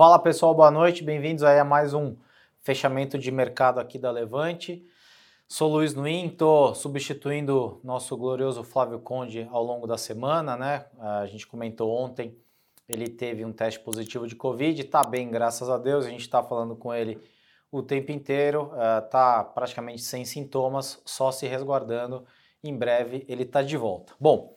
[0.00, 2.16] Fala pessoal, boa noite, bem-vindos a mais um
[2.62, 4.82] fechamento de mercado aqui da Levante.
[5.46, 10.86] Sou Luiz Nuim, estou substituindo nosso glorioso Flávio Conde ao longo da semana, né?
[10.98, 12.34] A gente comentou ontem,
[12.88, 16.42] ele teve um teste positivo de Covid, está bem, graças a Deus, a gente está
[16.42, 17.20] falando com ele
[17.70, 18.72] o tempo inteiro,
[19.04, 22.24] está uh, praticamente sem sintomas, só se resguardando.
[22.64, 24.14] Em breve ele está de volta.
[24.18, 24.56] Bom,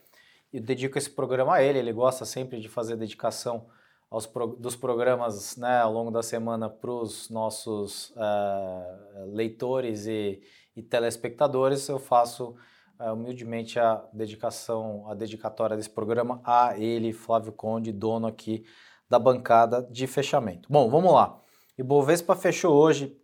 [0.54, 3.66] eu dedico esse programa a ele, ele gosta sempre de fazer dedicação
[4.14, 10.40] aos pro, dos programas né, ao longo da semana para os nossos uh, leitores e,
[10.76, 11.90] e, telespectadores.
[11.90, 12.56] Eu faço
[13.00, 18.64] uh, humildemente a dedicação, a dedicatória desse programa a ele, Flávio Conde, dono aqui
[19.10, 20.70] da bancada de fechamento.
[20.72, 21.40] Bom, vamos lá.
[21.76, 23.20] Ibovespa fechou hoje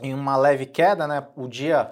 [0.00, 1.26] em uma leve queda, né?
[1.34, 1.90] O dia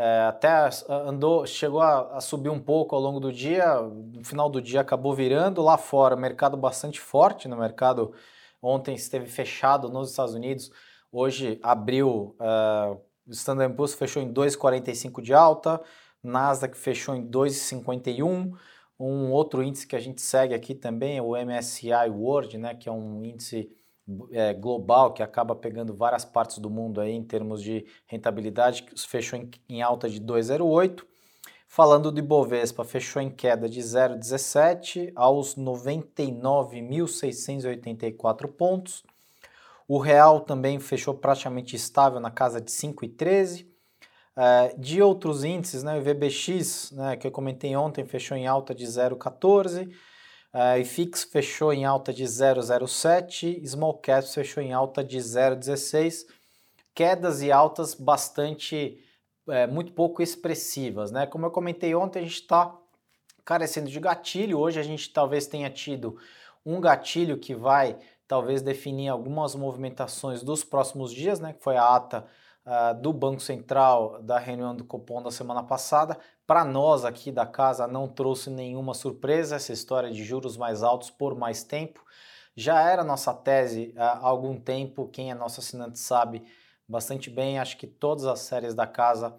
[0.00, 0.48] é, até
[0.88, 4.80] andou, chegou a, a, subir um pouco ao longo do dia, no final do dia
[4.80, 8.14] acabou virando lá fora, mercado bastante forte no mercado.
[8.62, 10.70] Ontem esteve fechado nos Estados Unidos,
[11.10, 12.96] hoje abriu, uh,
[13.28, 15.80] Standard Poor's fechou em 2,45 de alta,
[16.22, 18.52] Nasdaq fechou em 2,51.
[19.00, 22.88] Um outro índice que a gente segue aqui também é o MSCI World, né, que
[22.88, 23.68] é um índice
[24.32, 28.98] é, global que acaba pegando várias partes do mundo aí em termos de rentabilidade, que
[29.06, 31.04] fechou em, em alta de 2,08.
[31.66, 39.04] Falando do Ibovespa, fechou em queda de 0,17 aos 99.684 pontos.
[39.86, 43.68] O real também fechou praticamente estável na casa de 5,13.
[44.40, 48.72] É, de outros índices, né, o VBX, né, que eu comentei ontem, fechou em alta
[48.74, 49.90] de 0,14.
[50.52, 56.26] Uh, IFIX fechou em alta de 0,07, Small Caps fechou em alta de 0,16,
[56.94, 58.98] quedas e altas bastante,
[59.48, 61.26] é, muito pouco expressivas, né?
[61.26, 62.74] Como eu comentei ontem, a gente está
[63.44, 66.18] carecendo de gatilho, hoje a gente talvez tenha tido
[66.64, 71.52] um gatilho que vai talvez definir algumas movimentações dos próximos dias, né?
[71.52, 72.26] Que foi a ata
[72.68, 76.18] uh, do Banco Central da reunião do Copom da semana passada.
[76.46, 81.10] Para nós aqui da casa não trouxe nenhuma surpresa essa história de juros mais altos
[81.10, 82.04] por mais tempo.
[82.54, 86.44] Já era nossa tese há algum tempo, quem é nosso assinante sabe
[86.86, 87.58] bastante bem.
[87.58, 89.34] Acho que todas as séries da casa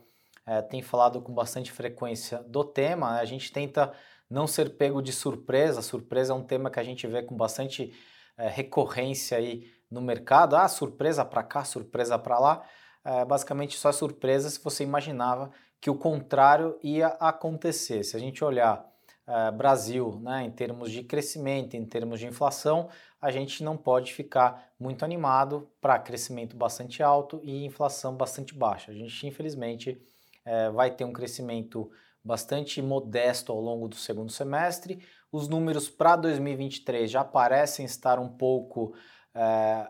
[0.47, 3.19] uh, têm falado com bastante frequência do tema.
[3.19, 3.93] A gente tenta
[4.29, 5.81] não ser pego de surpresa.
[5.81, 7.93] Surpresa é um tema que a gente vê com bastante
[8.37, 10.55] uh, recorrência aí no mercado.
[10.55, 12.63] Ah, surpresa para cá, surpresa para lá
[13.03, 15.51] é, basicamente só surpresa se você imaginava
[15.81, 18.03] que o contrário ia acontecer.
[18.03, 18.85] Se a gente olhar
[19.27, 22.89] é, Brasil né, em termos de crescimento, em termos de inflação,
[23.21, 28.91] a gente não pode ficar muito animado para crescimento bastante alto e inflação bastante baixa.
[28.91, 30.01] A gente, infelizmente,
[30.45, 31.91] é, vai ter um crescimento
[32.23, 34.99] bastante modesto ao longo do segundo semestre.
[35.31, 38.93] Os números para 2023 já parecem estar um pouco
[39.33, 39.87] é,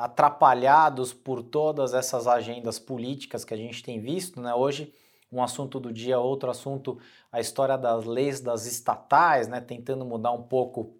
[0.00, 4.54] atrapalhados por todas essas agendas políticas que a gente tem visto, né?
[4.54, 4.94] Hoje
[5.30, 6.98] um assunto do dia, outro assunto,
[7.30, 9.60] a história das leis das estatais, né?
[9.60, 10.96] Tentando mudar um pouco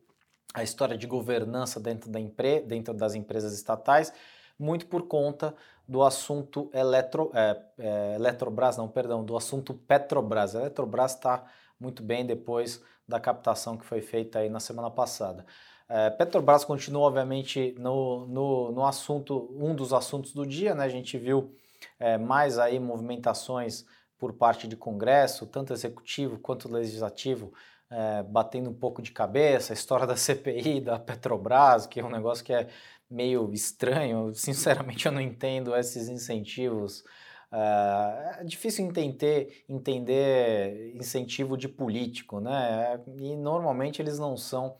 [0.52, 4.12] a história de governança dentro, da empre dentro das empresas estatais,
[4.58, 5.54] muito por conta
[5.88, 10.54] do assunto Eletro, é, é, Eletrobras, não, perdão, do assunto Petrobras.
[10.54, 11.44] A Eletrobras está
[11.80, 15.46] muito bem depois da captação que foi feita aí na semana passada.
[15.92, 20.84] É, Petrobras continua, obviamente, no, no, no, assunto, um dos assuntos do dia, né?
[20.84, 21.52] A gente viu
[21.98, 23.84] é, mais aí movimentações
[24.16, 27.52] por parte de Congresso, tanto executivo quanto legislativo,
[27.90, 32.10] é, batendo um pouco de cabeça, a história da CPI, da Petrobras, que é um
[32.10, 32.68] negócio que é
[33.10, 37.02] meio estranho, sinceramente eu não entendo esses incentivos.
[37.50, 43.00] É, é difícil entender, entender incentivo de político, né?
[43.16, 44.76] E normalmente eles não são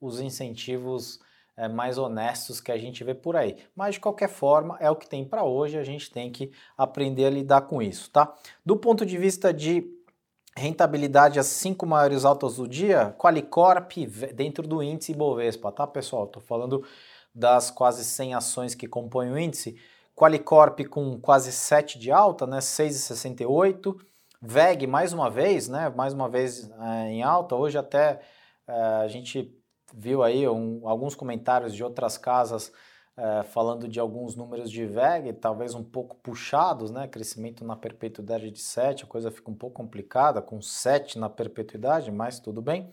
[0.00, 1.20] os incentivos
[1.56, 3.56] é, mais honestos que a gente vê por aí.
[3.76, 7.26] Mas de qualquer forma, é o que tem para hoje, a gente tem que aprender
[7.26, 8.34] a lidar com isso, tá?
[8.64, 9.84] Do ponto de vista de
[10.56, 13.92] rentabilidade, as cinco maiores altas do dia, Qualicorp
[14.34, 16.24] dentro do índice Bovespa, tá pessoal?
[16.24, 16.84] Estou falando
[17.34, 19.76] das quase 100 ações que compõem o índice.
[20.14, 22.58] Qualicorp com quase 7 de alta, né?
[22.58, 23.98] 6,68.
[24.42, 25.92] VEG mais uma vez, né?
[25.94, 27.54] Mais uma vez é, em alta.
[27.54, 28.20] Hoje até
[28.66, 29.59] é, a gente
[29.94, 32.72] viu aí um, alguns comentários de outras casas
[33.16, 37.06] é, falando de alguns números de VEG, talvez um pouco puxados, né?
[37.06, 42.10] Crescimento na perpetuidade de 7, a coisa fica um pouco complicada, com 7 na perpetuidade,
[42.10, 42.90] mas tudo bem.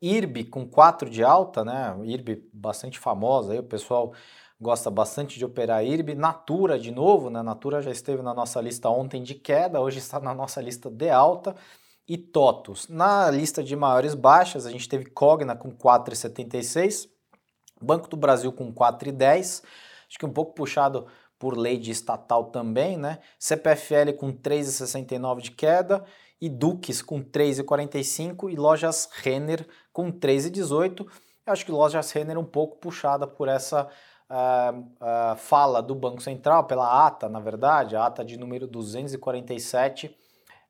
[0.00, 1.96] IRB com 4 de alta, né?
[2.04, 4.12] IRB bastante famosa, aí o pessoal
[4.60, 6.14] gosta bastante de operar IRB.
[6.14, 7.42] Natura de novo, né?
[7.42, 11.10] Natura já esteve na nossa lista ontem de queda, hoje está na nossa lista de
[11.10, 11.56] alta
[12.08, 12.88] e TOTUS.
[12.88, 17.08] Na lista de maiores baixas, a gente teve Cogna com 4,76,
[17.80, 19.62] Banco do Brasil com 4,10,
[20.08, 21.06] acho que um pouco puxado
[21.38, 23.18] por lei de estatal também, né?
[23.38, 26.04] CPFL com 3,69 de queda
[26.40, 31.06] e Duques com 3,45 e Lojas Renner com 3,18.
[31.46, 33.88] Acho que Lojas Renner um pouco puxada por essa
[34.30, 40.16] uh, uh, fala do Banco Central, pela ata, na verdade, a ata de número 247,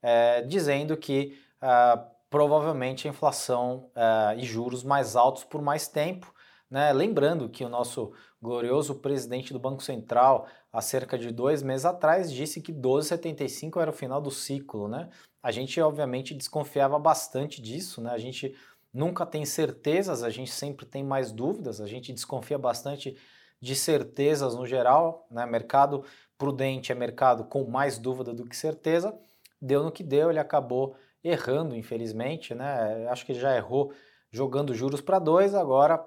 [0.07, 3.91] eh, dizendo que ah, provavelmente a inflação
[4.37, 6.35] e juros mais altos por mais tempo.
[6.71, 6.93] Né?
[6.93, 8.13] Lembrando que o nosso
[8.43, 13.91] glorioso presidente do Banco Central, há cerca de dois meses atrás, disse que 12,75 era
[13.91, 14.89] o final do ciclo.
[14.89, 15.09] Né?
[15.43, 18.11] A gente, obviamente, desconfiava bastante disso, né?
[18.11, 18.55] a gente
[18.93, 23.17] nunca tem certezas, a gente sempre tem mais dúvidas, a gente desconfia bastante
[23.61, 25.47] de certezas no geral, né?
[25.47, 26.05] Mercado
[26.37, 29.19] prudente é mercado com mais dúvida do que certeza.
[29.65, 33.07] Deu no que deu, ele acabou errando, infelizmente, né?
[33.09, 33.93] Acho que já errou
[34.31, 36.05] jogando juros para dois, agora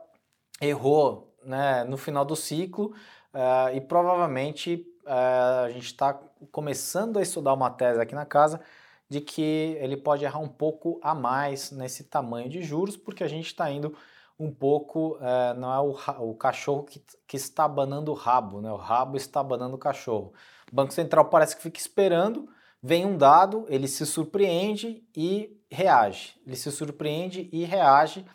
[0.62, 2.94] errou né, no final do ciclo
[3.34, 6.14] uh, e provavelmente uh, a gente está
[6.52, 8.60] começando a estudar uma tese aqui na casa
[9.10, 13.28] de que ele pode errar um pouco a mais nesse tamanho de juros, porque a
[13.28, 13.96] gente está indo
[14.38, 18.72] um pouco, é, não é o, o cachorro que, que está abanando o rabo, né?
[18.72, 20.34] o rabo está abanando o cachorro.
[20.72, 22.48] O Banco Central parece que fica esperando,
[22.82, 26.40] vem um dado, ele se surpreende e reage.
[26.46, 28.26] Ele se surpreende e reage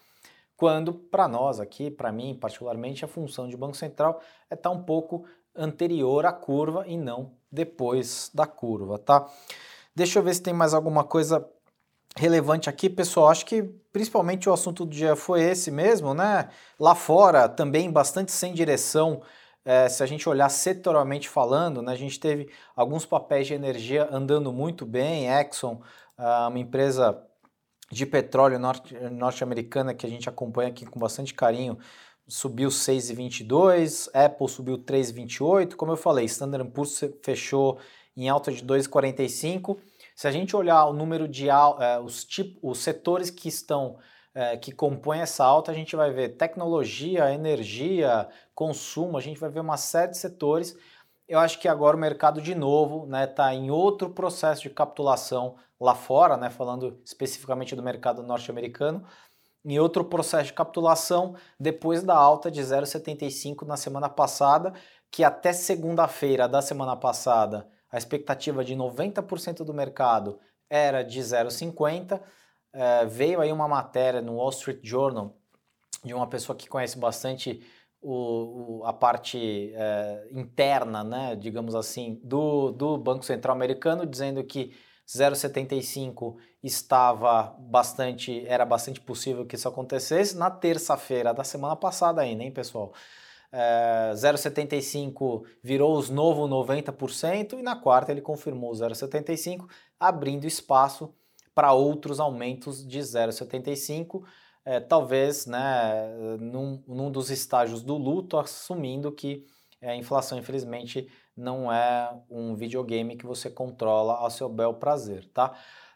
[0.56, 4.75] quando, para nós aqui, para mim particularmente, a função de Banco Central é estar tá
[4.75, 5.25] um pouco
[5.55, 9.29] anterior à curva e não depois da curva, tá?
[9.94, 11.47] Deixa eu ver se tem mais alguma coisa
[12.17, 13.29] relevante aqui, pessoal.
[13.29, 13.62] Acho que
[13.93, 16.49] principalmente o assunto do dia foi esse mesmo, né?
[16.79, 19.23] Lá fora também bastante sem direção.
[19.64, 24.09] É, se a gente olhar setorialmente falando, né, a gente teve alguns papéis de energia
[24.11, 25.29] andando muito bem.
[25.29, 25.81] Exxon,
[26.17, 27.23] ah, uma empresa
[27.91, 28.59] de petróleo
[29.11, 31.79] norte-americana que a gente acompanha aqui com bastante carinho,
[32.26, 35.75] subiu 6,22, Apple subiu 3,28.
[35.76, 37.79] Como eu falei, Standard Poor's fechou
[38.17, 39.79] em alta de 2,45
[40.15, 43.99] se a gente olhar o número de é, os, tipo, os setores que estão
[44.34, 49.50] é, que compõem essa alta, a gente vai ver tecnologia, energia, consumo, a gente vai
[49.50, 50.76] ver uma série de setores.
[51.29, 54.70] Eu acho que agora o mercado de novo está né, tá em outro processo de
[54.70, 59.05] capitulação lá fora, né, falando especificamente do mercado norte-americano,
[59.64, 64.73] em outro processo de capitulação depois da alta de 0,75 na semana passada,
[65.11, 70.40] que até segunda-feira da semana passada a expectativa de 90% do mercado
[70.70, 72.20] era de 0,50.
[72.73, 75.37] É, veio aí uma matéria no Wall Street Journal
[76.05, 77.63] de uma pessoa que conhece bastante
[78.01, 84.43] o, o, a parte é, interna, né, digamos assim, do, do Banco Central Americano, dizendo
[84.43, 84.75] que
[85.07, 90.37] 0,75 estava bastante, era bastante possível que isso acontecesse.
[90.37, 92.93] Na terça-feira da semana passada ainda, hein, pessoal?
[93.53, 99.69] é, 0,75 virou os novo 90% e na quarta ele confirmou 0,75,
[100.01, 101.15] abrindo espaço
[101.55, 104.23] para outros aumentos de 0,75,
[104.65, 109.45] é, talvez né, num, num, dos estágios do luto, assumindo que
[109.83, 115.53] a inflação, infelizmente, não é um videogame que você controla ao seu bel prazer, tá?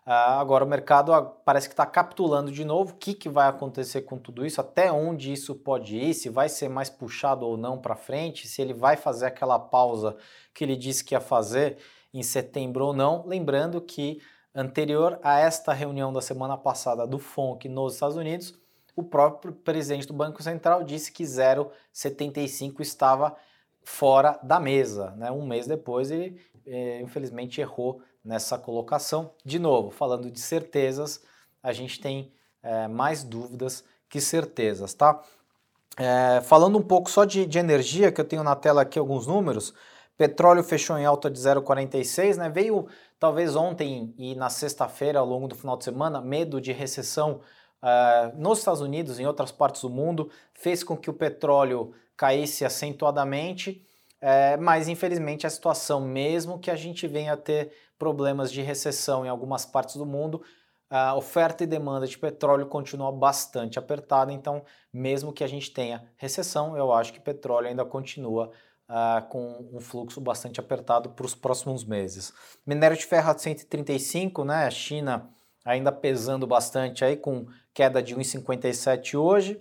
[0.06, 1.12] Uh, agora o mercado
[1.44, 2.92] parece que está capitulando de novo.
[2.92, 4.60] O que, que vai acontecer com tudo isso?
[4.60, 6.14] Até onde isso pode ir?
[6.14, 8.46] Se vai ser mais puxado ou não para frente?
[8.46, 10.16] Se ele vai fazer aquela pausa
[10.54, 11.78] que ele disse que ia fazer
[12.14, 13.26] em setembro ou não?
[13.26, 14.20] Lembrando que
[14.56, 18.54] anterior a esta reunião da semana passada do FONC nos Estados Unidos,
[18.96, 23.36] o próprio presidente do Banco Central disse que 0,75 estava
[23.82, 25.10] fora da mesa.
[25.12, 25.30] Né?
[25.30, 29.30] Um mês depois ele, eh, infelizmente, errou nessa colocação.
[29.44, 31.22] De novo, falando de certezas,
[31.62, 32.32] a gente tem
[32.62, 35.22] é, mais dúvidas que certezas, tá?
[35.96, 39.26] É, falando um pouco só de, de, energia, que eu tenho na tela aqui alguns
[39.26, 39.72] números,
[40.16, 42.48] petróleo fechou em alta de 0,46, né?
[42.48, 42.86] Veio
[43.18, 47.40] talvez ontem e na sexta-feira, ao longo do final de semana, medo de recessão
[47.82, 52.64] uh, nos Estados Unidos em outras partes do mundo, fez com que o petróleo caísse
[52.64, 53.84] acentuadamente,
[54.22, 59.24] uh, mas infelizmente a situação, mesmo que a gente venha a ter problemas de recessão
[59.24, 60.42] em algumas partes do mundo,
[60.88, 66.08] a oferta e demanda de petróleo continua bastante apertada, então, mesmo que a gente tenha
[66.16, 68.52] recessão, eu acho que petróleo ainda continua
[68.88, 72.32] uh, com um fluxo bastante apertado para os próximos meses.
[72.66, 74.66] Minério de ferro a 135, né?
[74.66, 75.30] A China
[75.64, 79.60] ainda pesando bastante aí, com queda de 1,57 hoje.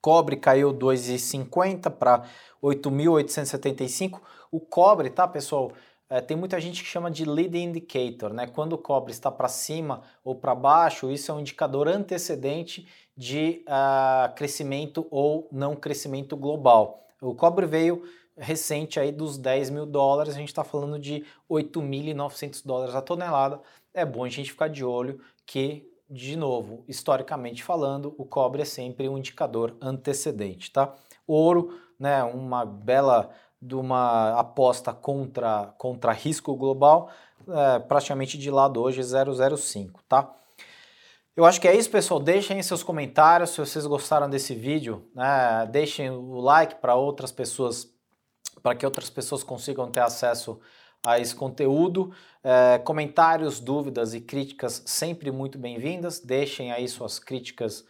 [0.00, 2.22] Cobre caiu 2,50 para
[2.62, 4.20] 8.875.
[4.52, 5.72] O cobre, tá, pessoal?
[6.08, 8.46] É, tem muita gente que chama de lead indicator, né?
[8.46, 12.86] Quando o cobre está para cima ou para baixo, isso é um indicador antecedente
[13.16, 17.08] de uh, crescimento ou não crescimento global.
[17.20, 18.04] O cobre veio
[18.36, 23.60] recente aí dos 10 mil dólares, a gente está falando de 8.900 dólares a tonelada.
[23.94, 28.64] É bom a gente ficar de olho que, de novo, historicamente falando, o cobre é
[28.64, 30.94] sempre um indicador antecedente, tá?
[31.26, 37.10] Ouro, né, uma bela de uma aposta contra, contra risco global,
[37.48, 40.36] é, praticamente de lado hoje 005, tá?
[41.36, 42.18] Eu acho que é isso, pessoal.
[42.18, 45.06] Deixem seus comentários se vocês gostaram desse vídeo.
[45.14, 45.68] Né?
[45.70, 47.86] Deixem o like para outras pessoas,
[48.66, 50.58] para que outras pessoas consigam ter acesso
[51.00, 52.12] a esse conteúdo.
[52.42, 56.18] É, comentários, dúvidas e críticas sempre muito bem-vindas.
[56.18, 57.86] Deixem aí suas críticas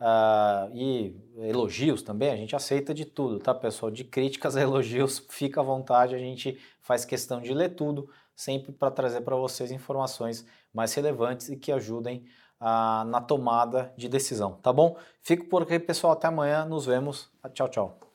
[0.00, 2.32] uh, e elogios também.
[2.32, 3.88] A gente aceita de tudo, tá, pessoal?
[3.88, 6.16] De críticas a elogios, fica à vontade.
[6.16, 11.50] A gente faz questão de ler tudo, sempre para trazer para vocês informações mais relevantes
[11.50, 12.26] e que ajudem
[12.58, 14.98] ah, na tomada de decisão, tá bom?
[15.22, 16.14] Fico por aqui, pessoal.
[16.14, 16.64] Até amanhã.
[16.64, 17.30] Nos vemos.
[17.54, 18.05] Tchau, tchau.